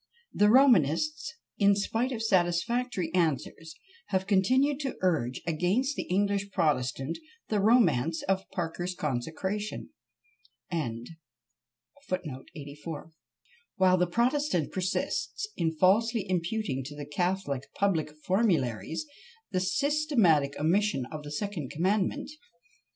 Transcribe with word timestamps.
The 0.33 0.49
Romanists, 0.49 1.35
in 1.59 1.75
spite 1.75 2.11
of 2.11 2.23
satisfactory 2.23 3.13
answers, 3.13 3.75
have 4.07 4.25
continued 4.25 4.79
to 4.79 4.95
urge 5.01 5.43
against 5.45 5.95
the 5.95 6.07
English 6.09 6.49
protestant 6.49 7.19
the 7.49 7.59
romance 7.59 8.23
of 8.23 8.49
Parker's 8.49 8.95
consecration; 8.95 9.91
while 10.71 11.03
the 13.99 14.07
protestant 14.11 14.71
persists 14.71 15.47
in 15.55 15.71
falsely 15.71 16.27
imputing 16.27 16.83
to 16.85 16.95
the 16.95 17.05
catholic 17.05 17.71
public 17.75 18.09
formularies 18.25 19.05
the 19.51 19.59
systematic 19.59 20.57
omission 20.59 21.05
of 21.11 21.21
the 21.21 21.31
second 21.31 21.69
commandment. 21.69 22.31